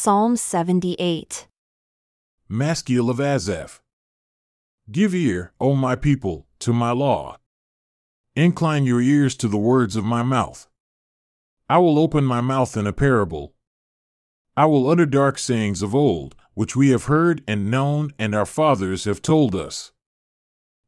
Psalm 0.00 0.36
78. 0.36 1.48
Maskil 2.48 3.10
of 3.10 3.18
Asaph. 3.18 3.80
Give 4.92 5.12
ear, 5.12 5.52
O 5.60 5.74
my 5.74 5.96
people, 5.96 6.46
to 6.60 6.72
my 6.72 6.92
law. 6.92 7.38
Incline 8.36 8.84
your 8.84 9.00
ears 9.00 9.36
to 9.38 9.48
the 9.48 9.58
words 9.58 9.96
of 9.96 10.04
my 10.04 10.22
mouth. 10.22 10.68
I 11.68 11.78
will 11.78 11.98
open 11.98 12.24
my 12.24 12.40
mouth 12.40 12.76
in 12.76 12.86
a 12.86 12.92
parable. 12.92 13.54
I 14.56 14.66
will 14.66 14.88
utter 14.88 15.04
dark 15.04 15.36
sayings 15.36 15.82
of 15.82 15.96
old, 15.96 16.36
which 16.54 16.76
we 16.76 16.90
have 16.90 17.06
heard 17.06 17.42
and 17.48 17.68
known, 17.68 18.12
and 18.20 18.36
our 18.36 18.46
fathers 18.46 19.02
have 19.04 19.20
told 19.20 19.56
us. 19.56 19.90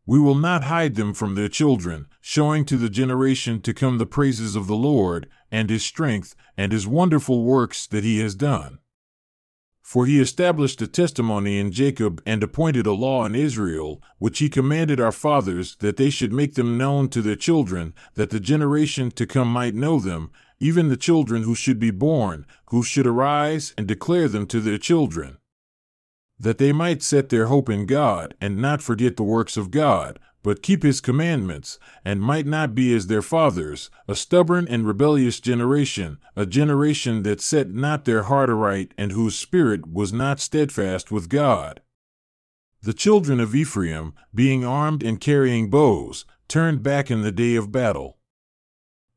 We 0.06 0.20
will 0.20 0.36
not 0.36 0.62
hide 0.62 0.94
them 0.94 1.14
from 1.14 1.34
their 1.34 1.48
children, 1.48 2.06
showing 2.20 2.64
to 2.66 2.76
the 2.76 2.88
generation 2.88 3.60
to 3.62 3.74
come 3.74 3.98
the 3.98 4.06
praises 4.06 4.54
of 4.54 4.68
the 4.68 4.76
Lord, 4.76 5.28
and 5.50 5.68
his 5.68 5.84
strength, 5.84 6.36
and 6.56 6.70
his 6.70 6.86
wonderful 6.86 7.42
works 7.42 7.88
that 7.88 8.04
he 8.04 8.20
has 8.20 8.36
done. 8.36 8.78
For 9.90 10.06
he 10.06 10.20
established 10.20 10.80
a 10.82 10.86
testimony 10.86 11.58
in 11.58 11.72
Jacob 11.72 12.22
and 12.24 12.44
appointed 12.44 12.86
a 12.86 12.92
law 12.92 13.24
in 13.24 13.34
Israel, 13.34 14.00
which 14.18 14.38
he 14.38 14.48
commanded 14.48 15.00
our 15.00 15.10
fathers 15.10 15.74
that 15.80 15.96
they 15.96 16.10
should 16.10 16.32
make 16.32 16.54
them 16.54 16.78
known 16.78 17.08
to 17.08 17.20
their 17.20 17.34
children, 17.34 17.92
that 18.14 18.30
the 18.30 18.38
generation 18.38 19.10
to 19.10 19.26
come 19.26 19.52
might 19.52 19.74
know 19.74 19.98
them, 19.98 20.30
even 20.60 20.90
the 20.90 20.96
children 20.96 21.42
who 21.42 21.56
should 21.56 21.80
be 21.80 21.90
born, 21.90 22.46
who 22.66 22.84
should 22.84 23.04
arise 23.04 23.74
and 23.76 23.88
declare 23.88 24.28
them 24.28 24.46
to 24.46 24.60
their 24.60 24.78
children. 24.78 25.38
That 26.38 26.58
they 26.58 26.70
might 26.70 27.02
set 27.02 27.28
their 27.28 27.46
hope 27.46 27.68
in 27.68 27.86
God, 27.86 28.36
and 28.40 28.58
not 28.58 28.82
forget 28.82 29.16
the 29.16 29.24
works 29.24 29.56
of 29.56 29.72
God, 29.72 30.20
but 30.42 30.62
keep 30.62 30.82
his 30.82 31.00
commandments, 31.00 31.78
and 32.04 32.20
might 32.20 32.46
not 32.46 32.74
be 32.74 32.94
as 32.94 33.06
their 33.06 33.22
fathers, 33.22 33.90
a 34.08 34.14
stubborn 34.14 34.66
and 34.68 34.86
rebellious 34.86 35.40
generation, 35.40 36.18
a 36.34 36.46
generation 36.46 37.22
that 37.22 37.40
set 37.40 37.70
not 37.70 38.04
their 38.04 38.24
heart 38.24 38.48
aright, 38.48 38.92
and 38.96 39.12
whose 39.12 39.38
spirit 39.38 39.86
was 39.86 40.12
not 40.12 40.40
steadfast 40.40 41.10
with 41.10 41.28
God. 41.28 41.80
The 42.82 42.94
children 42.94 43.40
of 43.40 43.54
Ephraim, 43.54 44.14
being 44.34 44.64
armed 44.64 45.02
and 45.02 45.20
carrying 45.20 45.68
bows, 45.68 46.24
turned 46.48 46.82
back 46.82 47.10
in 47.10 47.20
the 47.20 47.32
day 47.32 47.54
of 47.56 47.70
battle. 47.70 48.16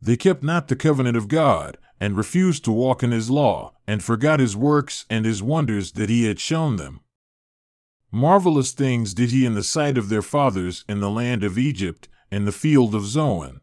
They 0.02 0.18
kept 0.18 0.44
not 0.44 0.68
the 0.68 0.76
covenant 0.76 1.16
of 1.16 1.30
God, 1.30 1.78
and 1.98 2.18
refused 2.18 2.66
to 2.66 2.72
walk 2.74 3.02
in 3.02 3.12
his 3.12 3.30
law, 3.30 3.74
and 3.88 4.04
forgot 4.04 4.42
his 4.42 4.58
works 4.58 5.06
and 5.10 5.26
his 5.26 5.42
wonders 5.42 5.94
that 5.94 6.10
he 6.10 6.26
had 6.26 6.42
shown 6.42 6.76
them. 6.76 7.00
Marvelous 8.16 8.74
things 8.74 9.16
did 9.16 9.32
he 9.32 9.44
in 9.44 9.56
the 9.56 9.64
sight 9.64 9.98
of 9.98 10.08
their 10.08 10.22
fathers 10.22 10.86
in 10.88 11.00
the 11.00 11.10
land 11.10 11.44
of 11.44 11.58
Egypt, 11.58 12.08
in 12.32 12.46
the 12.46 12.52
field 12.52 12.94
of 12.94 13.08
Zoan. 13.08 13.60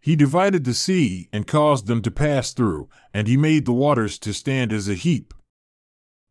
He 0.00 0.16
divided 0.16 0.64
the 0.64 0.72
sea 0.72 1.28
and 1.34 1.46
caused 1.46 1.86
them 1.86 2.00
to 2.00 2.10
pass 2.10 2.54
through, 2.54 2.88
and 3.12 3.28
he 3.28 3.36
made 3.36 3.66
the 3.66 3.74
waters 3.74 4.18
to 4.20 4.32
stand 4.32 4.72
as 4.72 4.88
a 4.88 4.94
heap. 4.94 5.34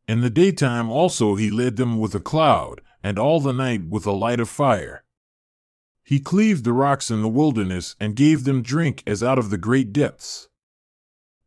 In 0.07 0.21
the 0.21 0.31
daytime 0.31 0.89
also 0.89 1.35
he 1.35 1.51
led 1.51 1.75
them 1.75 1.99
with 1.99 2.15
a 2.15 2.19
cloud, 2.19 2.81
and 3.03 3.19
all 3.19 3.39
the 3.39 3.53
night 3.53 3.83
with 3.87 4.07
a 4.07 4.11
light 4.11 4.39
of 4.39 4.49
fire. 4.49 5.03
He 6.03 6.19
cleaved 6.19 6.63
the 6.63 6.73
rocks 6.73 7.11
in 7.11 7.21
the 7.21 7.29
wilderness 7.29 7.95
and 7.99 8.15
gave 8.15 8.45
them 8.45 8.63
drink 8.63 9.03
as 9.05 9.21
out 9.21 9.37
of 9.37 9.51
the 9.51 9.59
great 9.59 9.93
depths. 9.93 10.49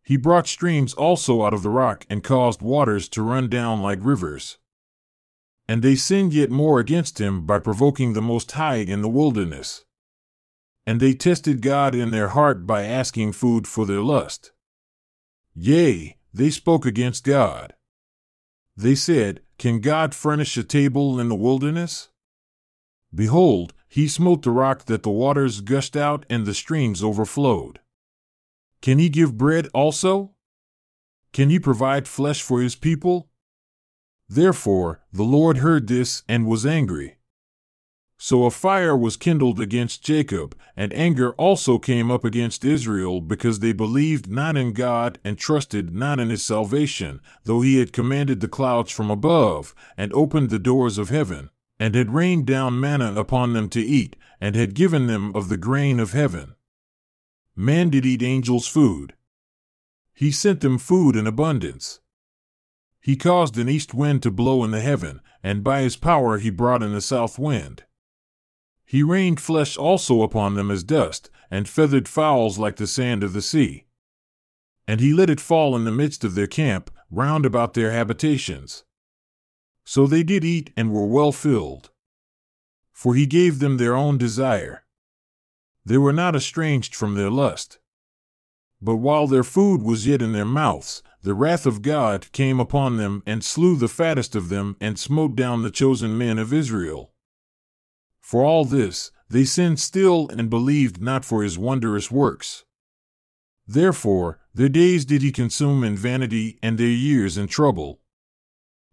He 0.04 0.16
brought 0.16 0.46
streams 0.46 0.94
also 0.94 1.44
out 1.44 1.52
of 1.52 1.64
the 1.64 1.68
rock 1.68 2.06
and 2.08 2.22
caused 2.22 2.62
waters 2.62 3.08
to 3.08 3.22
run 3.22 3.48
down 3.48 3.82
like 3.82 3.98
rivers. 4.00 4.58
And 5.68 5.82
they 5.82 5.96
sinned 5.96 6.34
yet 6.34 6.50
more 6.50 6.78
against 6.78 7.20
him 7.20 7.46
by 7.46 7.58
provoking 7.58 8.12
the 8.12 8.22
Most 8.22 8.52
High 8.52 8.76
in 8.76 9.02
the 9.02 9.08
wilderness. 9.08 9.84
And 10.86 11.00
they 11.00 11.14
tested 11.14 11.62
God 11.62 11.94
in 11.94 12.10
their 12.10 12.28
heart 12.28 12.66
by 12.66 12.82
asking 12.84 13.32
food 13.32 13.66
for 13.66 13.86
their 13.86 14.02
lust. 14.02 14.52
Yea, 15.54 16.18
they 16.32 16.50
spoke 16.50 16.84
against 16.84 17.24
God. 17.24 17.74
They 18.76 18.94
said, 18.94 19.40
Can 19.56 19.80
God 19.80 20.14
furnish 20.14 20.56
a 20.56 20.64
table 20.64 21.18
in 21.20 21.28
the 21.28 21.34
wilderness? 21.34 22.10
Behold, 23.14 23.72
he 23.88 24.08
smote 24.08 24.42
the 24.42 24.50
rock 24.50 24.86
that 24.86 25.04
the 25.04 25.10
waters 25.10 25.60
gushed 25.60 25.96
out 25.96 26.26
and 26.28 26.44
the 26.44 26.54
streams 26.54 27.02
overflowed. 27.02 27.78
Can 28.82 28.98
he 28.98 29.08
give 29.08 29.38
bread 29.38 29.68
also? 29.72 30.32
Can 31.32 31.48
he 31.48 31.58
provide 31.58 32.08
flesh 32.08 32.42
for 32.42 32.60
his 32.60 32.74
people? 32.74 33.28
Therefore, 34.28 35.00
the 35.12 35.22
Lord 35.22 35.58
heard 35.58 35.86
this 35.86 36.22
and 36.28 36.46
was 36.46 36.64
angry. 36.64 37.18
So 38.16 38.44
a 38.44 38.50
fire 38.50 38.96
was 38.96 39.18
kindled 39.18 39.60
against 39.60 40.02
Jacob, 40.02 40.56
and 40.76 40.94
anger 40.94 41.32
also 41.32 41.78
came 41.78 42.10
up 42.10 42.24
against 42.24 42.64
Israel 42.64 43.20
because 43.20 43.58
they 43.58 43.72
believed 43.72 44.30
not 44.30 44.56
in 44.56 44.72
God 44.72 45.18
and 45.24 45.36
trusted 45.36 45.94
not 45.94 46.18
in 46.18 46.30
his 46.30 46.42
salvation, 46.42 47.20
though 47.44 47.60
he 47.60 47.78
had 47.78 47.92
commanded 47.92 48.40
the 48.40 48.48
clouds 48.48 48.90
from 48.90 49.10
above, 49.10 49.74
and 49.96 50.12
opened 50.14 50.48
the 50.48 50.58
doors 50.58 50.96
of 50.96 51.10
heaven, 51.10 51.50
and 51.78 51.94
had 51.94 52.14
rained 52.14 52.46
down 52.46 52.80
manna 52.80 53.12
upon 53.14 53.52
them 53.52 53.68
to 53.68 53.80
eat, 53.80 54.16
and 54.40 54.54
had 54.56 54.74
given 54.74 55.06
them 55.06 55.34
of 55.34 55.48
the 55.48 55.58
grain 55.58 56.00
of 56.00 56.12
heaven. 56.12 56.54
Man 57.54 57.90
did 57.90 58.06
eat 58.06 58.22
angels' 58.22 58.66
food. 58.66 59.14
He 60.14 60.30
sent 60.30 60.60
them 60.60 60.78
food 60.78 61.14
in 61.14 61.26
abundance. 61.26 62.00
He 63.04 63.16
caused 63.16 63.58
an 63.58 63.68
east 63.68 63.92
wind 63.92 64.22
to 64.22 64.30
blow 64.30 64.64
in 64.64 64.70
the 64.70 64.80
heaven, 64.80 65.20
and 65.42 65.62
by 65.62 65.82
his 65.82 65.94
power 65.94 66.38
he 66.38 66.48
brought 66.48 66.82
in 66.82 66.94
a 66.94 67.02
south 67.02 67.38
wind. 67.38 67.84
He 68.86 69.02
rained 69.02 69.42
flesh 69.42 69.76
also 69.76 70.22
upon 70.22 70.54
them 70.54 70.70
as 70.70 70.82
dust, 70.82 71.28
and 71.50 71.68
feathered 71.68 72.08
fowls 72.08 72.58
like 72.58 72.76
the 72.76 72.86
sand 72.86 73.22
of 73.22 73.34
the 73.34 73.42
sea. 73.42 73.84
And 74.88 75.00
he 75.00 75.12
let 75.12 75.28
it 75.28 75.38
fall 75.38 75.76
in 75.76 75.84
the 75.84 75.92
midst 75.92 76.24
of 76.24 76.34
their 76.34 76.46
camp, 76.46 76.90
round 77.10 77.44
about 77.44 77.74
their 77.74 77.90
habitations. 77.90 78.84
So 79.84 80.06
they 80.06 80.22
did 80.22 80.42
eat 80.42 80.72
and 80.74 80.90
were 80.90 81.04
well 81.04 81.30
filled. 81.30 81.90
For 82.90 83.14
he 83.14 83.26
gave 83.26 83.58
them 83.58 83.76
their 83.76 83.94
own 83.94 84.16
desire. 84.16 84.86
They 85.84 85.98
were 85.98 86.14
not 86.14 86.34
estranged 86.34 86.94
from 86.94 87.16
their 87.16 87.30
lust. 87.30 87.78
But 88.80 88.96
while 88.96 89.26
their 89.26 89.44
food 89.44 89.82
was 89.82 90.06
yet 90.06 90.22
in 90.22 90.32
their 90.32 90.46
mouths, 90.46 91.02
the 91.24 91.34
wrath 91.34 91.64
of 91.64 91.80
God 91.80 92.30
came 92.32 92.60
upon 92.60 92.98
them 92.98 93.22
and 93.26 93.42
slew 93.42 93.76
the 93.76 93.88
fattest 93.88 94.36
of 94.36 94.50
them 94.50 94.76
and 94.78 94.98
smote 94.98 95.34
down 95.34 95.62
the 95.62 95.70
chosen 95.70 96.18
men 96.18 96.38
of 96.38 96.52
Israel. 96.52 97.14
For 98.20 98.44
all 98.44 98.66
this, 98.66 99.10
they 99.30 99.44
sinned 99.44 99.80
still 99.80 100.28
and 100.28 100.50
believed 100.50 101.00
not 101.00 101.24
for 101.24 101.42
his 101.42 101.56
wondrous 101.56 102.10
works. 102.10 102.66
Therefore, 103.66 104.38
their 104.52 104.68
days 104.68 105.06
did 105.06 105.22
he 105.22 105.32
consume 105.32 105.82
in 105.82 105.96
vanity 105.96 106.58
and 106.62 106.76
their 106.76 106.86
years 106.88 107.38
in 107.38 107.48
trouble. 107.48 108.00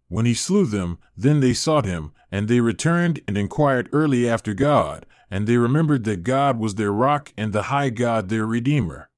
When 0.08 0.24
he 0.24 0.32
slew 0.32 0.64
them, 0.64 0.98
then 1.14 1.40
they 1.40 1.52
sought 1.52 1.84
him, 1.84 2.12
and 2.30 2.48
they 2.48 2.60
returned 2.60 3.20
and 3.28 3.36
inquired 3.36 3.90
early 3.92 4.26
after 4.26 4.54
God, 4.54 5.04
and 5.30 5.46
they 5.46 5.58
remembered 5.58 6.04
that 6.04 6.22
God 6.22 6.58
was 6.58 6.76
their 6.76 6.92
rock 6.92 7.34
and 7.36 7.52
the 7.52 7.64
high 7.64 7.90
God 7.90 8.30
their 8.30 8.46
Redeemer. 8.46 9.10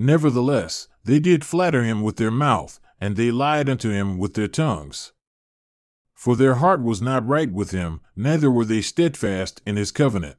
Nevertheless, 0.00 0.86
they 1.02 1.18
did 1.18 1.44
flatter 1.44 1.82
him 1.82 2.02
with 2.02 2.16
their 2.16 2.30
mouth, 2.30 2.78
and 3.00 3.16
they 3.16 3.32
lied 3.32 3.68
unto 3.68 3.90
him 3.90 4.16
with 4.16 4.34
their 4.34 4.46
tongues. 4.46 5.12
For 6.14 6.36
their 6.36 6.56
heart 6.56 6.82
was 6.82 7.02
not 7.02 7.26
right 7.26 7.50
with 7.50 7.72
him, 7.72 8.00
neither 8.14 8.48
were 8.48 8.64
they 8.64 8.80
steadfast 8.80 9.60
in 9.66 9.76
his 9.76 9.90
covenant. 9.90 10.36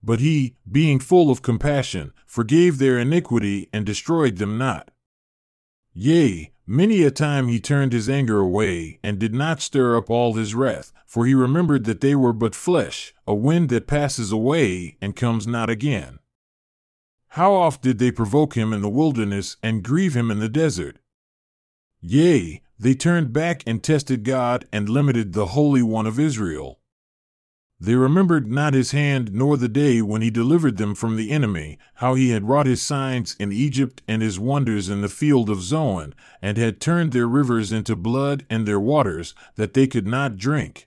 But 0.00 0.20
he, 0.20 0.56
being 0.70 1.00
full 1.00 1.28
of 1.30 1.42
compassion, 1.42 2.12
forgave 2.24 2.78
their 2.78 2.98
iniquity 2.98 3.68
and 3.72 3.84
destroyed 3.84 4.36
them 4.36 4.58
not. 4.58 4.92
Yea, 5.92 6.52
many 6.64 7.02
a 7.02 7.10
time 7.10 7.48
he 7.48 7.60
turned 7.60 7.92
his 7.92 8.08
anger 8.08 8.38
away, 8.38 9.00
and 9.02 9.18
did 9.18 9.34
not 9.34 9.60
stir 9.60 9.96
up 9.96 10.08
all 10.08 10.34
his 10.34 10.54
wrath, 10.54 10.92
for 11.04 11.26
he 11.26 11.34
remembered 11.34 11.84
that 11.84 12.00
they 12.00 12.14
were 12.14 12.32
but 12.32 12.54
flesh, 12.54 13.12
a 13.26 13.34
wind 13.34 13.70
that 13.70 13.88
passes 13.88 14.30
away 14.30 14.96
and 15.00 15.16
comes 15.16 15.46
not 15.46 15.68
again. 15.68 16.18
How 17.36 17.54
oft 17.54 17.80
did 17.80 17.98
they 17.98 18.10
provoke 18.10 18.58
him 18.58 18.74
in 18.74 18.82
the 18.82 18.90
wilderness 18.90 19.56
and 19.62 19.82
grieve 19.82 20.14
him 20.14 20.30
in 20.30 20.38
the 20.38 20.50
desert? 20.50 20.98
Yea, 22.02 22.60
they 22.78 22.92
turned 22.92 23.32
back 23.32 23.62
and 23.66 23.82
tested 23.82 24.22
God 24.22 24.66
and 24.70 24.86
limited 24.86 25.32
the 25.32 25.46
Holy 25.46 25.82
One 25.82 26.06
of 26.06 26.20
Israel. 26.20 26.80
They 27.80 27.94
remembered 27.94 28.52
not 28.52 28.74
his 28.74 28.90
hand 28.90 29.32
nor 29.32 29.56
the 29.56 29.66
day 29.66 30.02
when 30.02 30.20
he 30.20 30.28
delivered 30.28 30.76
them 30.76 30.94
from 30.94 31.16
the 31.16 31.30
enemy, 31.30 31.78
how 31.94 32.16
he 32.16 32.28
had 32.32 32.46
wrought 32.46 32.66
his 32.66 32.82
signs 32.82 33.34
in 33.40 33.50
Egypt 33.50 34.02
and 34.06 34.20
his 34.20 34.38
wonders 34.38 34.90
in 34.90 35.00
the 35.00 35.08
field 35.08 35.48
of 35.48 35.62
Zoan, 35.62 36.14
and 36.42 36.58
had 36.58 36.82
turned 36.82 37.12
their 37.12 37.26
rivers 37.26 37.72
into 37.72 37.96
blood 37.96 38.44
and 38.50 38.68
their 38.68 38.78
waters, 38.78 39.34
that 39.56 39.72
they 39.72 39.86
could 39.86 40.06
not 40.06 40.36
drink. 40.36 40.86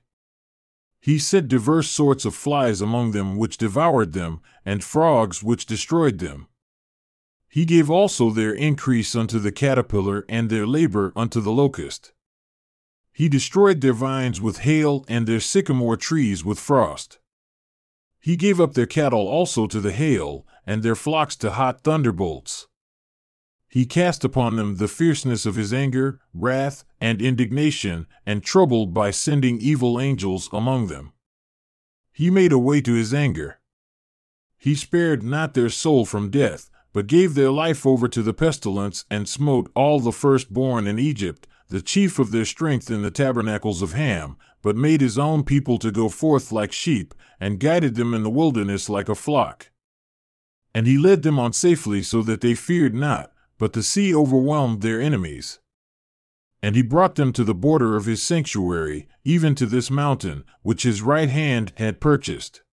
He 1.06 1.19
set 1.19 1.48
diverse 1.48 1.88
sorts 1.88 2.25
of 2.25 2.34
flies 2.34 2.81
among 2.81 3.12
them 3.12 3.38
which 3.38 3.60
devoured 3.60 4.13
them, 4.13 4.42
and 4.66 4.84
frogs 4.84 5.44
which 5.44 5.68
destroyed 5.68 6.18
them. 6.18 6.48
He 7.48 7.63
gave 7.63 7.92
also 7.92 8.31
their 8.31 8.52
increase 8.52 9.16
unto 9.16 9.38
the 9.38 9.52
caterpillar, 9.52 10.25
and 10.28 10.50
their 10.50 10.66
labor 10.66 11.13
unto 11.16 11.42
the 11.42 11.52
locust. 11.52 12.12
He 13.13 13.30
destroyed 13.30 13.81
their 13.81 13.94
vines 13.94 14.42
with 14.42 14.62
hail, 14.62 15.06
and 15.07 15.28
their 15.28 15.40
sycamore 15.40 15.96
trees 15.96 16.44
with 16.44 16.57
frost. 16.57 17.19
He 18.19 18.36
gave 18.36 18.60
up 18.60 18.74
their 18.74 18.88
cattle 18.88 19.28
also 19.28 19.68
to 19.68 19.80
the 19.80 19.92
hail, 19.92 20.44
and 20.66 20.81
their 20.81 20.96
flocks 20.96 21.36
to 21.36 21.52
hot 21.52 21.81
thunderbolts. 21.84 22.66
He 23.75 23.86
cast 23.86 24.24
upon 24.24 24.56
them 24.56 24.77
the 24.77 24.88
fierceness 24.88 25.45
of 25.45 25.56
his 25.56 25.74
anger, 25.74 26.22
wrath, 26.33 26.86
and 27.01 27.22
indignation, 27.22 28.07
and 28.25 28.42
troubled 28.42 28.94
by 28.94 29.12
sending 29.12 29.60
evil 29.60 30.00
angels 30.00 30.48
among 30.54 30.88
them. 30.88 31.12
He 32.13 32.30
made 32.30 32.54
a 32.54 32.57
way 32.57 32.80
to 32.80 32.94
his 32.94 33.13
anger. 33.13 33.60
He 34.57 34.75
spared 34.75 35.24
not 35.24 35.56
their 35.56 35.68
soul 35.68 36.06
from 36.06 36.30
death, 36.30 36.69
but 36.94 37.07
gave 37.07 37.36
their 37.36 37.51
life 37.51 37.86
over 37.86 38.07
to 38.07 38.24
the 38.24 38.33
pestilence, 38.33 39.04
and 39.12 39.27
smote 39.27 39.69
all 39.75 40.00
the 40.00 40.13
firstborn 40.13 40.88
in 40.88 40.98
Egypt, 40.98 41.45
the 41.68 41.81
chief 41.81 42.18
of 42.18 42.31
their 42.31 42.45
strength 42.45 42.89
in 42.89 43.01
the 43.01 43.12
tabernacles 43.12 43.81
of 43.81 43.92
Ham, 43.92 44.38
but 44.62 44.78
made 44.78 45.01
his 45.01 45.18
own 45.18 45.44
people 45.44 45.78
to 45.80 45.92
go 45.92 46.07
forth 46.07 46.54
like 46.54 46.71
sheep, 46.71 47.13
and 47.42 47.60
guided 47.60 47.95
them 47.95 48.13
in 48.13 48.24
the 48.24 48.30
wilderness 48.30 48.88
like 48.88 49.10
a 49.10 49.16
flock. 49.16 49.69
And 50.74 50.88
he 50.88 50.98
led 50.98 51.24
them 51.24 51.38
on 51.38 51.51
safely 51.51 52.01
so 52.04 52.21
that 52.21 52.39
they 52.39 52.56
feared 52.56 52.95
not, 52.95 53.33
but 53.57 53.74
the 53.74 53.84
sea 53.84 54.13
overwhelmed 54.13 54.81
their 54.81 55.02
enemies. 55.02 55.60
And 56.62 56.75
he 56.75 56.81
brought 56.81 57.16
them 57.16 57.31
to 57.34 57.44
the 57.44 57.54
border 57.54 57.96
of 57.96 58.06
his 58.06 58.24
sanctuary, 58.24 59.07
even 59.24 59.56
to 59.56 59.66
this 59.66 59.92
mountain, 59.92 60.44
which 60.62 60.84
his 60.84 61.02
right 61.02 61.30
hand 61.30 61.72
had 61.78 62.02
purchased. 62.02 62.63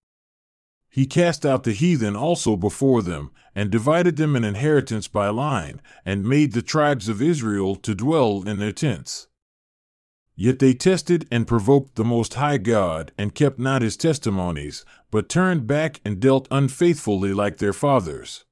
He 0.89 1.07
cast 1.07 1.47
out 1.47 1.65
the 1.65 1.73
heathen 1.73 2.17
also 2.17 2.57
before 2.57 3.03
them, 3.03 3.31
and 3.55 3.71
divided 3.71 4.17
them 4.17 4.37
an 4.37 4.45
inheritance 4.45 5.09
by 5.09 5.29
line, 5.29 5.81
and 6.05 6.25
made 6.25 6.53
the 6.53 6.63
tribes 6.63 7.09
of 7.09 7.23
Israel 7.23 7.77
to 7.77 7.95
dwell 7.95 8.47
in 8.47 8.59
their 8.59 8.73
tents. 8.73 9.29
Yet 10.35 10.59
they 10.59 10.75
tested 10.75 11.27
and 11.31 11.47
provoked 11.47 11.95
the 11.95 12.05
Most 12.05 12.35
High 12.35 12.59
God, 12.59 13.13
and 13.17 13.35
kept 13.35 13.59
not 13.59 13.83
his 13.83 13.97
testimonies, 13.97 14.85
but 15.11 15.29
turned 15.29 15.67
back 15.67 16.01
and 16.05 16.21
dealt 16.21 16.49
unfaithfully 16.51 17.33
like 17.33 17.59
their 17.59 17.73
fathers. 17.73 18.45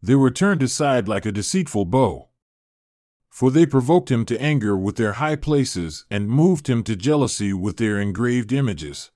They 0.00 0.14
were 0.14 0.30
turned 0.30 0.62
aside 0.62 1.08
like 1.08 1.26
a 1.26 1.32
deceitful 1.32 1.86
bow. 1.86 2.28
For 3.30 3.50
they 3.50 3.66
provoked 3.66 4.10
him 4.10 4.24
to 4.26 4.40
anger 4.40 4.76
with 4.76 4.96
their 4.96 5.14
high 5.14 5.36
places, 5.36 6.04
and 6.10 6.28
moved 6.28 6.68
him 6.68 6.82
to 6.84 6.96
jealousy 6.96 7.52
with 7.52 7.76
their 7.76 8.00
engraved 8.00 8.52
images. 8.52 9.10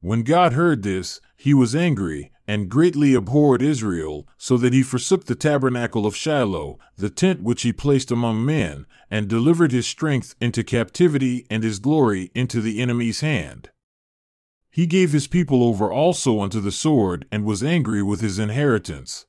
When 0.00 0.22
God 0.22 0.52
heard 0.52 0.82
this, 0.82 1.20
he 1.36 1.52
was 1.52 1.74
angry, 1.74 2.30
and 2.46 2.70
greatly 2.70 3.14
abhorred 3.14 3.60
Israel, 3.60 4.26
so 4.38 4.56
that 4.56 4.72
he 4.72 4.82
forsook 4.82 5.26
the 5.26 5.34
tabernacle 5.34 6.06
of 6.06 6.16
Shiloh, 6.16 6.78
the 6.96 7.10
tent 7.10 7.42
which 7.42 7.62
he 7.62 7.72
placed 7.72 8.10
among 8.10 8.44
men, 8.44 8.86
and 9.10 9.28
delivered 9.28 9.72
his 9.72 9.86
strength 9.86 10.34
into 10.40 10.64
captivity 10.64 11.46
and 11.50 11.62
his 11.62 11.78
glory 11.78 12.30
into 12.34 12.60
the 12.60 12.80
enemy's 12.80 13.20
hand. 13.20 13.70
He 14.70 14.86
gave 14.86 15.12
his 15.12 15.26
people 15.26 15.62
over 15.62 15.92
also 15.92 16.40
unto 16.40 16.60
the 16.60 16.72
sword, 16.72 17.26
and 17.32 17.44
was 17.44 17.62
angry 17.62 18.02
with 18.02 18.20
his 18.20 18.38
inheritance. 18.38 19.26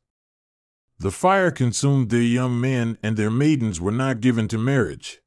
The 1.01 1.11
fire 1.11 1.49
consumed 1.49 2.09
their 2.09 2.21
young 2.21 2.59
men, 2.59 2.97
and 3.01 3.15
their 3.15 3.31
maidens 3.31 3.79
were 3.79 3.91
not 3.91 4.19
given 4.19 4.49
to 4.49 4.57
marriage. 4.57 5.21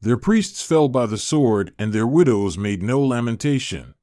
Their 0.00 0.16
priests 0.16 0.62
fell 0.62 0.88
by 0.88 1.04
the 1.04 1.18
sword, 1.18 1.74
and 1.78 1.92
their 1.92 2.06
widows 2.06 2.56
made 2.56 2.82
no 2.82 2.98
lamentation. 3.02 3.94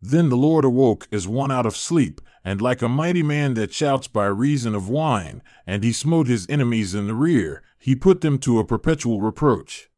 Then 0.00 0.30
the 0.30 0.36
Lord 0.36 0.64
awoke 0.64 1.06
as 1.12 1.28
one 1.28 1.52
out 1.52 1.64
of 1.64 1.76
sleep, 1.76 2.20
and 2.44 2.60
like 2.60 2.82
a 2.82 2.88
mighty 2.88 3.22
man 3.22 3.54
that 3.54 3.72
shouts 3.72 4.08
by 4.08 4.26
reason 4.26 4.74
of 4.74 4.88
wine, 4.88 5.42
and 5.64 5.84
he 5.84 5.92
smote 5.92 6.26
his 6.26 6.48
enemies 6.48 6.92
in 6.92 7.06
the 7.06 7.14
rear, 7.14 7.62
he 7.78 7.94
put 7.94 8.20
them 8.20 8.38
to 8.38 8.58
a 8.58 8.64
perpetual 8.64 9.20
reproach. 9.20 9.88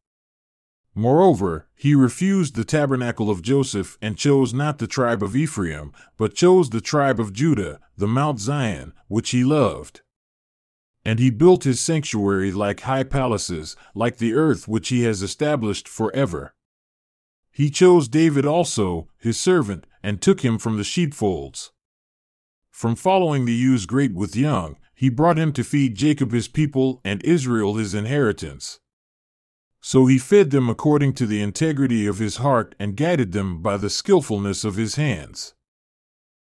Moreover, 0.93 1.67
he 1.73 1.95
refused 1.95 2.55
the 2.55 2.65
tabernacle 2.65 3.29
of 3.29 3.41
Joseph 3.41 3.97
and 4.01 4.17
chose 4.17 4.53
not 4.53 4.77
the 4.77 4.87
tribe 4.87 5.23
of 5.23 5.35
Ephraim, 5.35 5.93
but 6.17 6.35
chose 6.35 6.69
the 6.69 6.81
tribe 6.81 7.19
of 7.19 7.31
Judah, 7.31 7.79
the 7.97 8.07
Mount 8.07 8.39
Zion, 8.39 8.93
which 9.07 9.29
he 9.29 9.43
loved. 9.43 10.01
And 11.05 11.17
he 11.17 11.29
built 11.29 11.63
his 11.63 11.79
sanctuary 11.79 12.51
like 12.51 12.81
high 12.81 13.03
palaces, 13.03 13.75
like 13.95 14.17
the 14.17 14.33
earth 14.33 14.67
which 14.67 14.89
he 14.89 15.03
has 15.03 15.21
established 15.21 15.87
forever. 15.87 16.53
He 17.51 17.69
chose 17.69 18.07
David 18.07 18.45
also, 18.45 19.07
his 19.17 19.39
servant, 19.39 19.87
and 20.03 20.21
took 20.21 20.41
him 20.41 20.57
from 20.57 20.77
the 20.77 20.83
sheepfolds. 20.83 21.71
From 22.69 22.95
following 22.95 23.45
the 23.45 23.53
ewes 23.53 23.85
great 23.85 24.13
with 24.13 24.35
young, 24.35 24.77
he 24.93 25.09
brought 25.09 25.39
him 25.39 25.53
to 25.53 25.63
feed 25.63 25.95
Jacob 25.95 26.31
his 26.31 26.47
people 26.47 27.01
and 27.03 27.23
Israel 27.23 27.75
his 27.75 27.93
inheritance. 27.93 28.79
So 29.81 30.05
he 30.05 30.17
fed 30.19 30.51
them 30.51 30.69
according 30.69 31.13
to 31.13 31.25
the 31.25 31.41
integrity 31.41 32.05
of 32.05 32.19
his 32.19 32.37
heart 32.37 32.75
and 32.79 32.95
guided 32.95 33.31
them 33.31 33.61
by 33.61 33.77
the 33.77 33.89
skillfulness 33.89 34.63
of 34.63 34.75
his 34.75 34.95
hands. 34.95 35.55